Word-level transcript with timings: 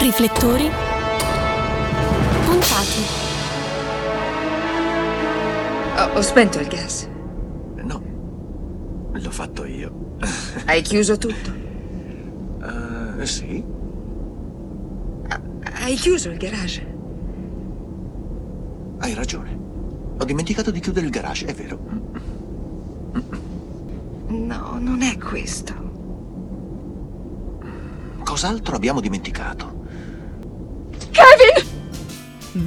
Riflettori 0.00 0.70
puntati. 2.44 3.02
Ho, 5.96 6.16
ho 6.16 6.20
spento 6.22 6.60
il 6.60 6.68
gas. 6.68 7.08
No, 7.82 8.02
l'ho 9.12 9.30
fatto 9.30 9.64
io. 9.64 10.16
Hai 10.66 10.82
chiuso 10.82 11.18
tutto. 11.18 11.52
Eh, 13.20 13.26
sì, 13.26 13.64
Hai 15.80 15.94
chiuso 15.94 16.30
il 16.30 16.38
garage. 16.38 16.96
hai 19.00 19.14
ragione. 19.14 19.56
Ho 20.18 20.24
dimenticato 20.24 20.70
di 20.70 20.80
chiudere 20.80 21.06
il 21.06 21.12
garage, 21.12 21.46
è 21.46 21.54
vero. 21.54 21.78
No, 24.28 24.78
non 24.78 25.02
è 25.02 25.16
questo. 25.18 25.72
Cos'altro 28.24 28.76
abbiamo 28.76 29.00
dimenticato? 29.00 29.77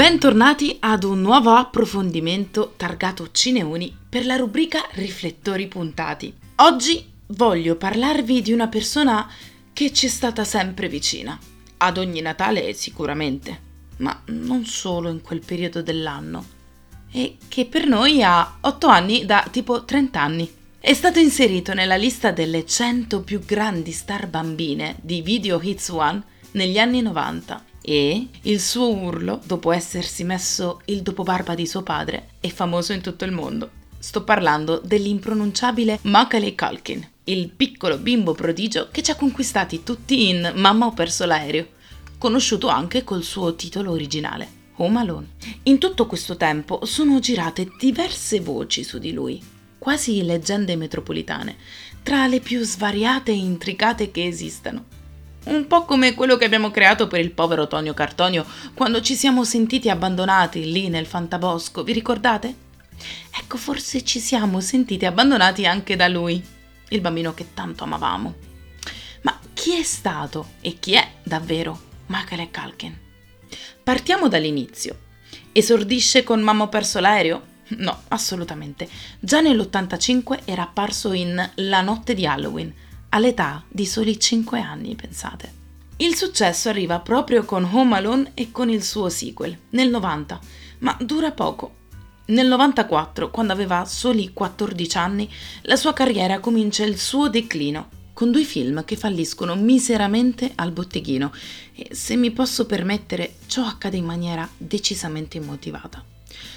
Bentornati 0.02 0.78
ad 0.80 1.04
un 1.04 1.22
nuovo 1.22 1.52
approfondimento 1.52 2.74
targato 2.78 3.30
Cineuni 3.32 3.96
per 4.08 4.26
la 4.26 4.36
rubrica 4.36 4.88
Riflettori 4.94 5.68
puntati. 5.68 6.34
Oggi 6.56 7.06
voglio 7.28 7.76
parlarvi 7.76 8.42
di 8.42 8.52
una 8.52 8.68
persona 8.68 9.30
che 9.74 9.92
ci 9.92 10.06
è 10.06 10.10
stata 10.10 10.44
sempre 10.44 10.88
vicina. 10.88 11.38
Ad 11.78 11.98
ogni 11.98 12.22
Natale 12.22 12.74
sicuramente, 12.74 13.60
ma 13.98 14.22
non 14.28 14.66
solo 14.66 15.10
in 15.10 15.22
quel 15.22 15.44
periodo 15.46 15.82
dell'anno. 15.82 16.46
E 17.12 17.38
che 17.48 17.66
per 17.66 17.86
noi 17.86 18.24
ha 18.24 18.58
8 18.62 18.88
anni 18.88 19.26
da 19.26 19.46
tipo 19.52 19.84
30 19.84 20.22
anni. 20.22 20.52
È 20.80 20.94
stato 20.94 21.20
inserito 21.20 21.74
nella 21.74 21.96
lista 21.96 22.32
delle 22.32 22.66
100 22.66 23.22
più 23.22 23.44
grandi 23.44 23.92
star 23.92 24.28
bambine 24.28 24.98
di 25.02 25.22
Video 25.22 25.60
Hits 25.62 25.90
One 25.90 26.24
negli 26.52 26.80
anni 26.80 27.02
90 27.02 27.70
e 27.82 28.28
il 28.42 28.60
suo 28.60 28.94
urlo, 28.94 29.42
dopo 29.46 29.72
essersi 29.72 30.24
messo 30.24 30.82
il 30.86 31.02
dopobarba 31.02 31.56
di 31.56 31.66
suo 31.66 31.82
padre, 31.82 32.30
è 32.40 32.50
famoso 32.50 32.94
in 32.94 33.02
tutto 33.02 33.26
il 33.26 33.32
mondo. 33.32 33.80
Sto 33.98 34.24
parlando 34.24 34.82
dell'impronunciabile 34.84 36.00
Macaulay 36.04 36.56
Culkin, 36.56 37.08
il 37.26 37.50
piccolo 37.50 37.98
bimbo 37.98 38.34
prodigio 38.34 38.90
che 38.92 39.04
ci 39.04 39.12
ha 39.12 39.16
conquistati 39.16 39.84
tutti 39.84 40.30
in 40.30 40.54
Mamma 40.56 40.88
ho 40.88 40.94
perso 40.94 41.26
l'aereo, 41.26 41.68
conosciuto 42.18 42.68
anche 42.68 43.04
col 43.04 43.24
suo 43.24 43.56
titolo 43.56 43.92
originale, 43.92 44.48
Home 44.78 45.00
Alone. 45.00 45.28
In 45.64 45.78
tutto 45.78 46.08
questo 46.08 46.38
tempo 46.38 46.86
sono 46.86 47.20
girate 47.20 47.68
diverse 47.80 48.40
voci 48.40 48.84
su 48.84 48.98
di 48.98 49.12
lui, 49.12 49.42
quasi 49.78 50.24
leggende 50.24 50.76
metropolitane, 50.76 51.56
tra 52.04 52.28
le 52.28 52.40
più 52.40 52.64
svariate 52.64 53.32
e 53.32 53.36
intricate 53.36 54.12
che 54.12 54.26
esistano. 54.26 54.86
Un 55.44 55.66
po' 55.66 55.86
come 55.86 56.14
quello 56.14 56.38
che 56.38 56.46
abbiamo 56.46 56.70
creato 56.70 57.08
per 57.08 57.20
il 57.20 57.32
povero 57.32 57.68
Tonio 57.68 57.96
Cartonio 57.96 58.46
quando 58.76 59.02
ci 59.02 59.16
siamo 59.16 59.44
sentiti 59.44 59.90
abbandonati 59.90 60.72
lì 60.72 60.88
nel 60.88 61.08
fantabosco, 61.08 61.84
vi 61.84 61.94
ricordate? 61.94 62.56
Ecco, 63.36 63.58
forse 63.58 64.04
ci 64.04 64.20
siamo 64.20 64.60
sentiti 64.62 65.06
abbandonati 65.06 65.66
anche 65.66 65.96
da 65.96 66.08
lui, 66.08 66.44
il 66.90 67.02
bambino 67.02 67.34
che 67.34 67.56
tanto 67.56 67.86
amavamo. 67.86 68.36
Ma 69.24 69.40
chi 69.54 69.80
è 69.80 69.84
stato 69.84 70.52
e 70.62 70.78
chi 70.78 70.94
è 70.94 71.12
davvero 71.24 71.80
Macaulay 72.06 72.52
Culkin? 72.52 72.96
Partiamo 73.84 74.28
dall'inizio. 74.28 75.00
Esordisce 75.52 76.24
con 76.24 76.42
Mamma 76.42 76.66
ho 76.66 76.70
perso 76.70 77.00
l'aereo? 77.00 77.48
No, 77.78 78.04
assolutamente. 78.10 78.88
Già 79.20 79.42
nell'85 79.42 80.42
era 80.46 80.64
apparso 80.64 81.14
in 81.14 81.52
La 81.56 81.82
notte 81.82 82.14
di 82.14 82.28
Halloween, 82.28 82.72
all'età 83.12 83.64
di 83.68 83.86
soli 83.86 84.20
5 84.20 84.60
anni, 84.60 84.96
pensate. 84.96 85.60
Il 85.98 86.16
successo 86.16 86.70
arriva 86.70 87.00
proprio 87.00 87.44
con 87.46 87.64
Home 87.64 87.96
Alone 87.96 88.32
e 88.34 88.52
con 88.52 88.70
il 88.70 88.84
suo 88.84 89.10
sequel, 89.10 89.58
nel 89.70 89.90
90, 89.90 90.40
ma 90.80 90.98
dura 91.00 91.32
poco. 91.32 91.76
Nel 92.28 92.48
94, 92.48 93.30
quando 93.30 93.54
aveva 93.54 93.86
soli 93.86 94.32
14 94.34 94.98
anni, 94.98 95.30
la 95.64 95.76
sua 95.76 95.94
carriera 95.94 96.40
comincia 96.40 96.84
il 96.84 96.98
suo 96.98 97.30
declino, 97.30 97.90
con 98.14 98.32
due 98.32 98.44
film 98.44 98.84
che 98.86 98.96
falliscono 98.96 99.56
miseramente 99.56 100.52
al 100.56 100.72
botteghino 100.72 101.32
e, 101.74 101.90
se 101.94 102.16
mi 102.16 102.32
posso 102.32 102.66
permettere, 102.66 103.36
ciò 103.48 103.66
accade 103.66 103.98
in 103.98 104.06
maniera 104.06 104.48
decisamente 104.58 105.38
immotivata. 105.38 106.04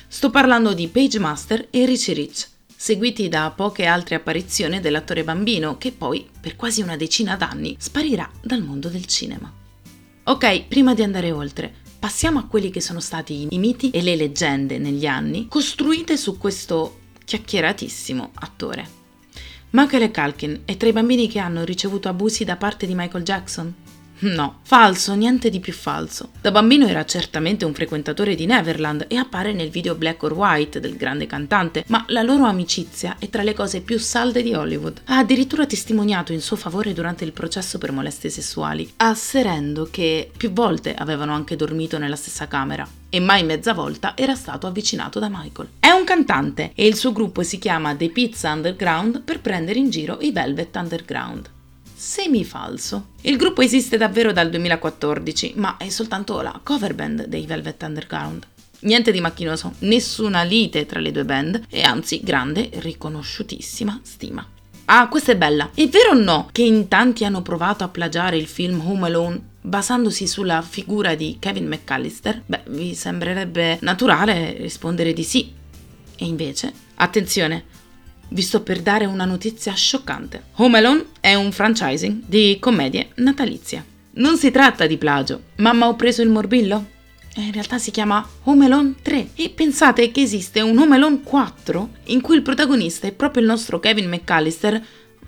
Sto 0.06 0.31
parlando 0.31 0.72
di 0.72 0.88
Page 0.88 1.19
Master 1.19 1.66
e 1.70 1.84
Richie 1.84 2.14
Rich, 2.14 2.48
seguiti 2.76 3.28
da 3.28 3.52
poche 3.54 3.86
altre 3.86 4.16
apparizioni 4.16 4.80
dell'attore 4.80 5.24
bambino 5.24 5.78
che 5.78 5.92
poi, 5.92 6.28
per 6.40 6.56
quasi 6.56 6.82
una 6.82 6.96
decina 6.96 7.36
d'anni, 7.36 7.76
sparirà 7.78 8.30
dal 8.42 8.62
mondo 8.62 8.88
del 8.88 9.06
cinema. 9.06 9.52
Ok, 10.24 10.64
prima 10.64 10.94
di 10.94 11.02
andare 11.02 11.30
oltre, 11.32 11.72
passiamo 11.98 12.38
a 12.38 12.46
quelli 12.46 12.70
che 12.70 12.80
sono 12.80 13.00
stati 13.00 13.46
i 13.50 13.58
miti 13.58 13.90
e 13.90 14.02
le 14.02 14.16
leggende 14.16 14.78
negli 14.78 15.06
anni 15.06 15.48
costruite 15.48 16.16
su 16.16 16.38
questo 16.38 17.00
chiacchieratissimo 17.24 18.30
attore. 18.34 19.02
Macaulay 19.70 20.10
Culkin 20.10 20.62
è 20.64 20.76
tra 20.76 20.88
i 20.88 20.92
bambini 20.92 21.28
che 21.28 21.40
hanno 21.40 21.64
ricevuto 21.64 22.08
abusi 22.08 22.44
da 22.44 22.56
parte 22.56 22.86
di 22.86 22.94
Michael 22.94 23.24
Jackson? 23.24 23.74
No, 24.24 24.60
falso, 24.62 25.14
niente 25.14 25.50
di 25.50 25.60
più 25.60 25.74
falso. 25.74 26.30
Da 26.40 26.50
bambino 26.50 26.86
era 26.86 27.04
certamente 27.04 27.66
un 27.66 27.74
frequentatore 27.74 28.34
di 28.34 28.46
Neverland 28.46 29.04
e 29.08 29.16
appare 29.16 29.52
nel 29.52 29.68
video 29.68 29.94
Black 29.96 30.22
or 30.22 30.32
White 30.32 30.80
del 30.80 30.96
grande 30.96 31.26
cantante, 31.26 31.84
ma 31.88 32.04
la 32.08 32.22
loro 32.22 32.44
amicizia 32.44 33.16
è 33.18 33.28
tra 33.28 33.42
le 33.42 33.52
cose 33.52 33.82
più 33.82 33.98
salde 33.98 34.42
di 34.42 34.54
Hollywood. 34.54 35.02
Ha 35.04 35.18
addirittura 35.18 35.66
testimoniato 35.66 36.32
in 36.32 36.40
suo 36.40 36.56
favore 36.56 36.94
durante 36.94 37.24
il 37.24 37.32
processo 37.32 37.76
per 37.76 37.92
molestie 37.92 38.30
sessuali, 38.30 38.90
asserendo 38.96 39.88
che 39.90 40.30
più 40.34 40.52
volte 40.52 40.94
avevano 40.94 41.34
anche 41.34 41.56
dormito 41.56 41.98
nella 41.98 42.16
stessa 42.16 42.48
camera 42.48 42.88
e 43.10 43.20
mai 43.20 43.44
mezza 43.44 43.74
volta 43.74 44.16
era 44.16 44.34
stato 44.34 44.66
avvicinato 44.66 45.18
da 45.18 45.28
Michael. 45.28 45.68
È 45.78 45.90
un 45.90 46.04
cantante 46.04 46.72
e 46.74 46.86
il 46.86 46.96
suo 46.96 47.12
gruppo 47.12 47.42
si 47.42 47.58
chiama 47.58 47.94
The 47.94 48.08
Pizza 48.08 48.50
Underground 48.50 49.20
per 49.20 49.40
prendere 49.40 49.78
in 49.78 49.90
giro 49.90 50.18
i 50.20 50.32
Velvet 50.32 50.74
Underground 50.76 51.52
semifalso. 52.04 53.06
Il 53.22 53.38
gruppo 53.38 53.62
esiste 53.62 53.97
davvero 53.97 54.31
dal 54.31 54.50
2014, 54.50 55.54
ma 55.56 55.78
è 55.78 55.88
soltanto 55.88 56.42
la 56.42 56.60
cover 56.62 56.94
band 56.94 57.25
dei 57.26 57.47
Velvet 57.47 57.82
Underground. 57.82 58.47
Niente 58.81 59.10
di 59.10 59.22
macchinoso, 59.22 59.72
nessuna 59.81 60.43
lite 60.43 60.84
tra 60.84 61.00
le 61.00 61.10
due 61.10 61.25
band 61.25 61.64
e 61.70 61.81
anzi 61.81 62.20
grande, 62.22 62.69
riconosciutissima 62.75 64.00
stima. 64.03 64.47
Ah, 64.84 65.09
questa 65.09 65.32
è 65.32 65.37
bella. 65.37 65.70
È 65.75 65.88
vero 65.88 66.10
o 66.10 66.20
no 66.20 66.50
che 66.53 66.60
in 66.60 66.88
tanti 66.88 67.25
hanno 67.25 67.41
provato 67.41 67.84
a 67.84 67.88
plagiare 67.88 68.37
il 68.37 68.47
film 68.47 68.87
Home 68.87 69.06
Alone 69.06 69.41
basandosi 69.62 70.26
sulla 70.26 70.60
figura 70.60 71.14
di 71.14 71.38
Kevin 71.41 71.66
McAllister? 71.66 72.43
Beh, 72.44 72.64
vi 72.66 72.94
sembrerebbe 72.94 73.78
naturale 73.81 74.56
rispondere 74.59 75.14
di 75.14 75.25
sì. 75.25 75.50
E 76.16 76.26
invece, 76.26 76.70
attenzione, 76.97 77.64
vi 78.34 78.42
sto 78.42 78.62
per 78.62 78.82
dare 78.82 79.06
una 79.06 79.24
notizia 79.24 79.72
scioccante. 79.74 80.42
Home 80.56 80.78
Alone 80.78 81.06
è 81.20 81.34
un 81.34 81.52
franchising 81.52 82.24
di 82.26 82.58
commedie 82.60 83.10
natalizie. 83.14 83.92
Non 84.14 84.36
si 84.36 84.50
tratta 84.50 84.86
di 84.86 84.98
plagio. 84.98 85.40
Mamma 85.56 85.86
ho 85.86 85.94
preso 85.94 86.20
il 86.20 86.28
morbillo? 86.28 86.92
In 87.36 87.52
realtà 87.52 87.78
si 87.78 87.92
chiama 87.92 88.26
Home 88.44 88.64
Alone 88.64 88.94
3 89.02 89.30
e 89.34 89.50
pensate 89.50 90.10
che 90.10 90.20
esiste 90.20 90.60
un 90.60 90.76
Home 90.78 90.96
Alone 90.96 91.20
4 91.22 91.88
in 92.06 92.20
cui 92.20 92.34
il 92.34 92.42
protagonista 92.42 93.06
è 93.06 93.12
proprio 93.12 93.42
il 93.42 93.48
nostro 93.48 93.78
Kevin 93.78 94.08
McAllister, 94.08 94.84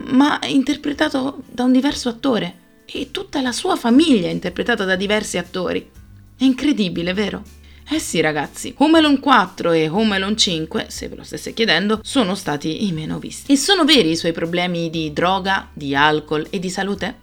ma 0.09 0.41
interpretato 0.45 1.43
da 1.49 1.63
un 1.63 1.73
diverso 1.73 2.09
attore 2.09 2.65
e 2.87 3.11
tutta 3.13 3.41
la 3.41 3.53
sua 3.53 3.77
famiglia 3.77 4.27
è 4.27 4.33
interpretata 4.33 4.85
da 4.85 4.97
diversi 4.97 5.39
attori. 5.39 5.91
È 6.37 6.43
incredibile, 6.43 7.15
vero? 7.15 7.43
Eh 7.89 8.01
sì 8.01 8.21
ragazzi, 8.21 8.75
Home 8.79 8.99
Alone 8.99 9.21
4 9.21 9.71
e 9.71 9.89
Home 9.89 10.17
Alone 10.17 10.37
5, 10.37 10.87
se 10.89 11.07
ve 11.07 11.15
lo 11.15 11.23
stesse 11.23 11.55
chiedendo, 11.55 12.01
sono 12.03 12.35
stati 12.35 12.85
i 12.87 12.93
meno 12.93 13.21
visti. 13.21 13.53
E 13.53 13.57
sono 13.57 13.85
veri 13.85 14.11
i 14.11 14.17
suoi 14.17 14.33
problemi 14.33 14.91
di 14.91 15.13
droga, 15.13 15.69
di 15.73 15.95
alcol 15.95 16.47
e 16.51 16.59
di 16.59 16.69
salute? 16.69 17.15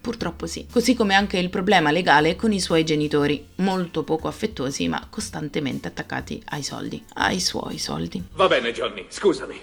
Purtroppo 0.00 0.46
sì, 0.46 0.66
così 0.68 0.94
come 0.94 1.14
anche 1.14 1.38
il 1.38 1.48
problema 1.48 1.92
legale 1.92 2.34
con 2.34 2.52
i 2.52 2.60
suoi 2.60 2.84
genitori, 2.84 3.46
molto 3.56 4.02
poco 4.02 4.26
affettuosi 4.26 4.88
ma 4.88 5.06
costantemente 5.08 5.86
attaccati 5.86 6.42
ai 6.46 6.64
soldi, 6.64 7.00
ai 7.14 7.38
suoi 7.38 7.78
soldi. 7.78 8.20
Va 8.32 8.48
bene, 8.48 8.72
Johnny, 8.72 9.06
scusami. 9.08 9.60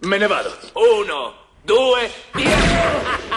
Me 0.00 0.18
ne 0.18 0.26
vado. 0.28 0.56
Uno, 0.74 1.34
due, 1.62 2.08
via! 2.34 3.35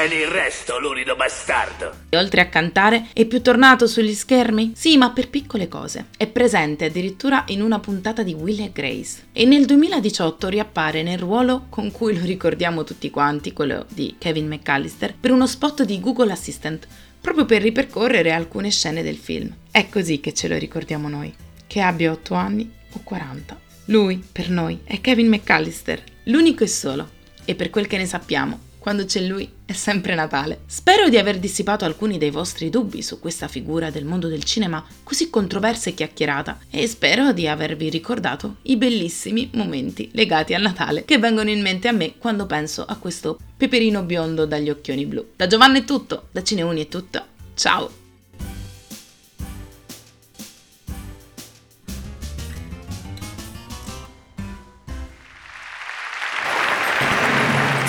Tieni 0.00 0.22
il 0.22 0.28
resto, 0.28 0.80
lurido 0.80 1.14
bastardo. 1.14 1.92
E 2.08 2.16
oltre 2.16 2.40
a 2.40 2.48
cantare, 2.48 3.08
è 3.12 3.26
più 3.26 3.42
tornato 3.42 3.86
sugli 3.86 4.14
schermi? 4.14 4.72
Sì, 4.74 4.96
ma 4.96 5.10
per 5.10 5.28
piccole 5.28 5.68
cose. 5.68 6.06
È 6.16 6.26
presente 6.26 6.86
addirittura 6.86 7.44
in 7.48 7.60
una 7.60 7.80
puntata 7.80 8.22
di 8.22 8.32
Will 8.32 8.62
e 8.62 8.70
Grace. 8.72 9.24
E 9.32 9.44
nel 9.44 9.66
2018 9.66 10.48
riappare 10.48 11.02
nel 11.02 11.18
ruolo 11.18 11.66
con 11.68 11.90
cui 11.90 12.18
lo 12.18 12.24
ricordiamo 12.24 12.82
tutti 12.82 13.10
quanti, 13.10 13.52
quello 13.52 13.84
di 13.90 14.14
Kevin 14.16 14.48
McAllister, 14.48 15.14
per 15.20 15.32
uno 15.32 15.46
spot 15.46 15.82
di 15.82 16.00
Google 16.00 16.32
Assistant, 16.32 16.86
proprio 17.20 17.44
per 17.44 17.60
ripercorrere 17.60 18.32
alcune 18.32 18.70
scene 18.70 19.02
del 19.02 19.18
film. 19.18 19.54
È 19.70 19.86
così 19.90 20.18
che 20.18 20.32
ce 20.32 20.48
lo 20.48 20.56
ricordiamo 20.56 21.10
noi. 21.10 21.30
Che 21.66 21.80
abbia 21.82 22.10
8 22.12 22.32
anni 22.32 22.72
o 22.94 23.00
40. 23.04 23.60
Lui, 23.86 24.24
per 24.32 24.48
noi, 24.48 24.80
è 24.82 24.98
Kevin 25.02 25.28
McAllister, 25.28 26.02
l'unico 26.24 26.64
e 26.64 26.68
solo. 26.68 27.06
E 27.44 27.54
per 27.54 27.68
quel 27.68 27.86
che 27.86 27.98
ne 27.98 28.06
sappiamo, 28.06 28.68
quando 28.80 29.04
c'è 29.04 29.20
lui 29.20 29.48
è 29.64 29.72
sempre 29.72 30.16
Natale. 30.16 30.62
Spero 30.66 31.08
di 31.08 31.18
aver 31.18 31.38
dissipato 31.38 31.84
alcuni 31.84 32.18
dei 32.18 32.30
vostri 32.30 32.70
dubbi 32.70 33.02
su 33.02 33.20
questa 33.20 33.46
figura 33.46 33.90
del 33.90 34.04
mondo 34.04 34.26
del 34.26 34.42
cinema 34.42 34.84
così 35.04 35.30
controversa 35.30 35.90
e 35.90 35.94
chiacchierata 35.94 36.58
e 36.70 36.88
spero 36.88 37.32
di 37.32 37.46
avervi 37.46 37.90
ricordato 37.90 38.56
i 38.62 38.76
bellissimi 38.76 39.50
momenti 39.52 40.10
legati 40.14 40.54
al 40.54 40.62
Natale 40.62 41.04
che 41.04 41.18
vengono 41.18 41.50
in 41.50 41.60
mente 41.60 41.86
a 41.86 41.92
me 41.92 42.14
quando 42.18 42.46
penso 42.46 42.84
a 42.84 42.96
questo 42.96 43.38
peperino 43.56 44.02
biondo 44.02 44.46
dagli 44.46 44.70
occhioni 44.70 45.06
blu. 45.06 45.24
Da 45.36 45.46
Giovanna 45.46 45.78
è 45.78 45.84
tutto, 45.84 46.28
da 46.32 46.42
Cineuni 46.42 46.82
è 46.82 46.88
tutto. 46.88 47.22
Ciao! 47.54 47.99